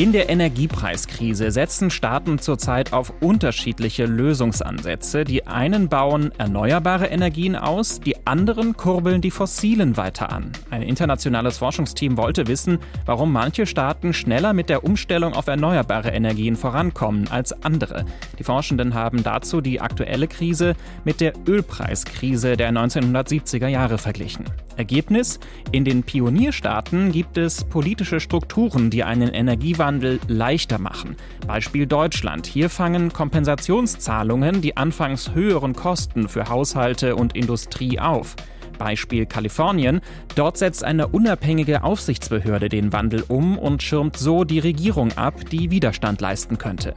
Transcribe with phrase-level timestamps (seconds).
[0.00, 5.24] In der Energiepreiskrise setzen Staaten zurzeit auf unterschiedliche Lösungsansätze.
[5.24, 10.52] Die einen bauen erneuerbare Energien aus, die anderen kurbeln die fossilen weiter an.
[10.70, 16.54] Ein internationales Forschungsteam wollte wissen, warum manche Staaten schneller mit der Umstellung auf erneuerbare Energien
[16.54, 18.04] vorankommen als andere.
[18.38, 24.44] Die Forschenden haben dazu die aktuelle Krise mit der Ölpreiskrise der 1970er Jahre verglichen.
[24.76, 25.40] Ergebnis?
[25.72, 29.87] In den Pionierstaaten gibt es politische Strukturen, die einen Energiewandel
[30.28, 31.16] leichter machen.
[31.46, 32.46] Beispiel Deutschland.
[32.46, 38.36] Hier fangen Kompensationszahlungen die anfangs höheren Kosten für Haushalte und Industrie auf.
[38.78, 40.00] Beispiel Kalifornien.
[40.34, 45.70] Dort setzt eine unabhängige Aufsichtsbehörde den Wandel um und schirmt so die Regierung ab, die
[45.70, 46.94] Widerstand leisten könnte.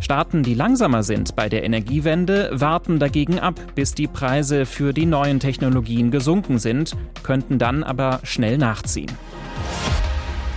[0.00, 5.06] Staaten, die langsamer sind bei der Energiewende, warten dagegen ab, bis die Preise für die
[5.06, 9.10] neuen Technologien gesunken sind, könnten dann aber schnell nachziehen.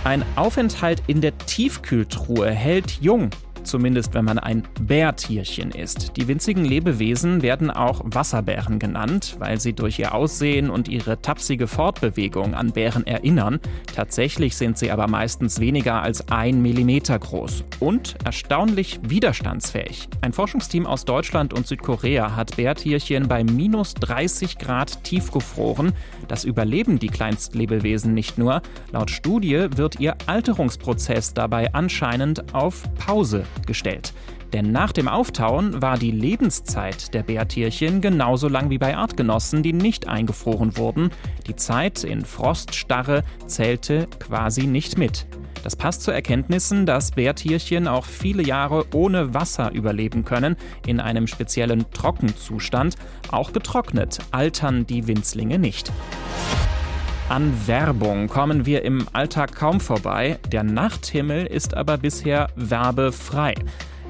[0.04, 3.30] Ein Aufenthalt in der Tiefkühltruhe hält jung
[3.68, 6.16] zumindest wenn man ein Bärtierchen ist.
[6.16, 11.66] Die winzigen Lebewesen werden auch Wasserbären genannt, weil sie durch ihr Aussehen und ihre tapsige
[11.66, 13.60] Fortbewegung an Bären erinnern.
[13.94, 20.08] Tatsächlich sind sie aber meistens weniger als ein Millimeter groß und erstaunlich widerstandsfähig.
[20.20, 25.92] Ein Forschungsteam aus Deutschland und Südkorea hat Bärtierchen bei minus 30 Grad tiefgefroren.
[26.26, 28.62] Das überleben die Kleinstlebewesen nicht nur.
[28.92, 34.12] Laut Studie wird ihr Alterungsprozess dabei anscheinend auf Pause gestellt.
[34.52, 39.74] Denn nach dem Auftauen war die Lebenszeit der Bärtierchen genauso lang wie bei Artgenossen, die
[39.74, 41.10] nicht eingefroren wurden.
[41.46, 45.26] Die Zeit in Froststarre zählte quasi nicht mit.
[45.62, 51.26] Das passt zu Erkenntnissen, dass Bärtierchen auch viele Jahre ohne Wasser überleben können, in einem
[51.26, 52.94] speziellen Trockenzustand.
[53.30, 55.92] Auch getrocknet altern die Winzlinge nicht.
[57.28, 63.54] An Werbung kommen wir im Alltag kaum vorbei, der Nachthimmel ist aber bisher werbefrei.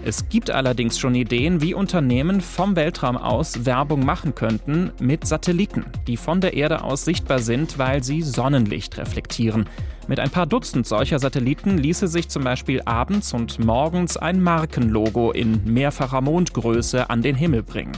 [0.05, 5.84] Es gibt allerdings schon Ideen, wie Unternehmen vom Weltraum aus Werbung machen könnten mit Satelliten,
[6.06, 9.66] die von der Erde aus sichtbar sind, weil sie Sonnenlicht reflektieren.
[10.08, 15.32] Mit ein paar Dutzend solcher Satelliten ließe sich zum Beispiel abends und morgens ein Markenlogo
[15.32, 17.92] in mehrfacher Mondgröße an den Himmel bringen.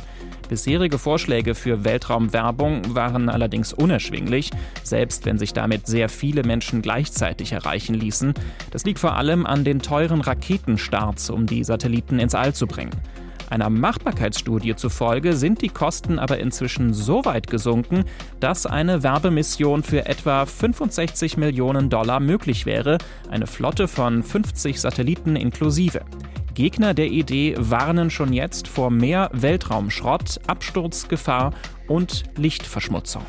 [0.49, 4.50] Bisherige Vorschläge für Weltraumwerbung waren allerdings unerschwinglich,
[4.82, 8.34] selbst wenn sich damit sehr viele Menschen gleichzeitig erreichen ließen.
[8.72, 12.91] Das liegt vor allem an den teuren Raketenstarts, um die Satelliten ins All zu bringen.
[13.50, 18.05] Einer Machbarkeitsstudie zufolge sind die Kosten aber inzwischen so weit gesunken,
[18.38, 25.34] dass eine Werbemission für etwa 65 Millionen Dollar möglich wäre, eine Flotte von 50 Satelliten
[25.34, 26.03] inklusive.
[26.55, 31.53] Gegner der Idee warnen schon jetzt vor mehr Weltraumschrott, Absturzgefahr
[31.88, 33.22] und Lichtverschmutzung.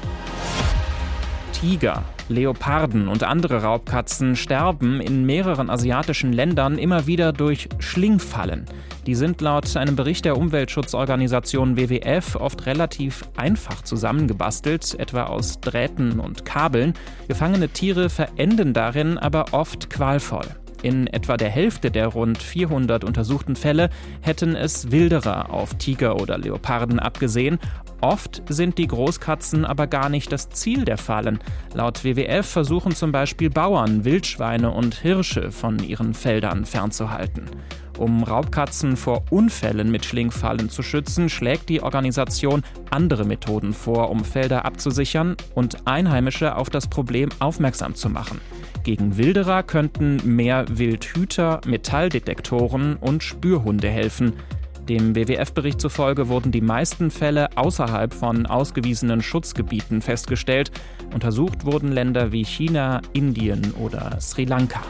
[1.62, 8.66] Tiger, Leoparden und andere Raubkatzen sterben in mehreren asiatischen Ländern immer wieder durch Schlingfallen.
[9.06, 16.20] Die sind laut einem Bericht der Umweltschutzorganisation WWF oft relativ einfach zusammengebastelt, etwa aus Drähten
[16.20, 16.96] und Kabeln.
[17.28, 20.61] Gefangene Tiere verenden darin aber oft qualvoll.
[20.84, 23.90] In etwa der Hälfte der rund 400 untersuchten Fälle
[24.22, 27.60] hätten es Wilderer auf Tiger oder Leoparden abgesehen.
[28.02, 31.40] Oft sind die Großkatzen aber gar nicht das Ziel der Fallen.
[31.76, 37.46] Laut WWF versuchen zum Beispiel Bauern, Wildschweine und Hirsche von ihren Feldern fernzuhalten.
[38.00, 44.26] Um Raubkatzen vor Unfällen mit Schlingfallen zu schützen, schlägt die Organisation andere Methoden vor, um
[44.26, 48.42] Felder abzusichern und Einheimische auf das Problem aufmerksam zu machen.
[48.84, 54.34] Gegen Wilderer könnten mehr Wildhüter, Metalldetektoren und Spürhunde helfen.
[54.90, 60.72] Dem WWF-Bericht zufolge wurden die meisten Fälle außerhalb von ausgewiesenen Schutzgebieten festgestellt.
[61.14, 64.82] Untersucht wurden Länder wie China, Indien oder Sri Lanka.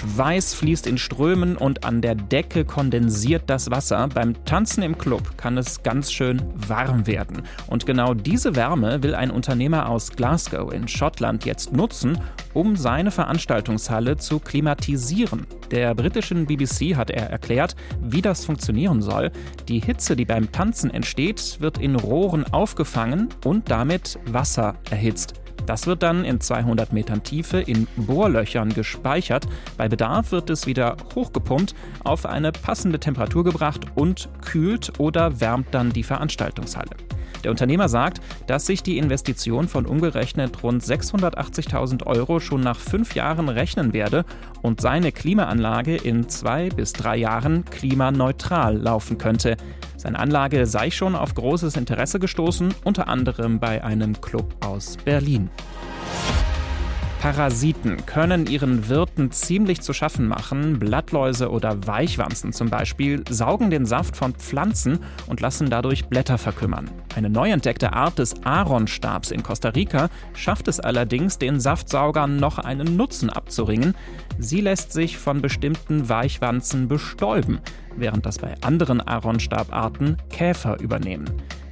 [0.00, 4.08] Schweiß fließt in Strömen und an der Decke kondensiert das Wasser.
[4.08, 7.42] Beim Tanzen im Club kann es ganz schön warm werden.
[7.66, 12.18] Und genau diese Wärme will ein Unternehmer aus Glasgow in Schottland jetzt nutzen,
[12.54, 15.46] um seine Veranstaltungshalle zu klimatisieren.
[15.70, 19.30] Der britischen BBC hat er erklärt, wie das funktionieren soll.
[19.68, 25.34] Die Hitze, die beim Tanzen entsteht, wird in Rohren aufgefangen und damit Wasser erhitzt.
[25.70, 29.46] Das wird dann in 200 Metern Tiefe in Bohrlöchern gespeichert.
[29.76, 35.68] Bei Bedarf wird es wieder hochgepumpt, auf eine passende Temperatur gebracht und kühlt oder wärmt
[35.70, 36.90] dann die Veranstaltungshalle.
[37.44, 43.14] Der Unternehmer sagt, dass sich die Investition von umgerechnet rund 680.000 Euro schon nach fünf
[43.14, 44.24] Jahren rechnen werde
[44.62, 49.56] und seine Klimaanlage in zwei bis drei Jahren klimaneutral laufen könnte.
[50.00, 55.50] Seine Anlage sei schon auf großes Interesse gestoßen, unter anderem bei einem Club aus Berlin.
[57.20, 60.78] Parasiten können ihren Wirten ziemlich zu schaffen machen.
[60.78, 66.90] Blattläuse oder Weichwanzen zum Beispiel saugen den Saft von Pflanzen und lassen dadurch Blätter verkümmern.
[67.14, 72.56] Eine neu entdeckte Art des Aaronstabs in Costa Rica schafft es allerdings, den Saftsaugern noch
[72.58, 73.94] einen Nutzen abzuringen.
[74.38, 77.60] Sie lässt sich von bestimmten Weichwanzen bestäuben,
[77.96, 81.26] während das bei anderen Aaronstabarten Käfer übernehmen.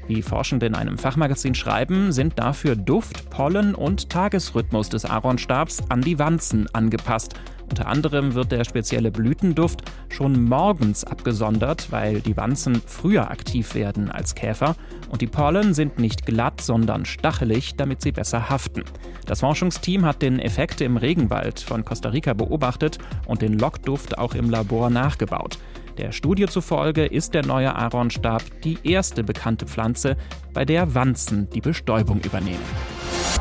[0.09, 6.01] Wie Forschende in einem Fachmagazin schreiben, sind dafür Duft, Pollen und Tagesrhythmus des Aaronstabs an
[6.01, 7.35] die Wanzen angepasst.
[7.69, 14.11] Unter anderem wird der spezielle Blütenduft schon morgens abgesondert, weil die Wanzen früher aktiv werden
[14.11, 14.77] als Käfer.
[15.11, 18.85] Und die Pollen sind nicht glatt, sondern stachelig, damit sie besser haften.
[19.27, 24.35] Das Forschungsteam hat den Effekt im Regenwald von Costa Rica beobachtet und den Lockduft auch
[24.35, 25.59] im Labor nachgebaut.
[25.99, 30.17] Der Studie zufolge ist der neue Aaronstab die erste bekannte Pflanze,
[30.55, 32.65] bei der Wanzen die Bestäubung übernehmen.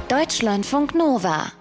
[0.10, 1.52] Deutschlandfunk Nova